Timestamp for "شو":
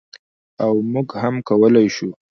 1.95-2.09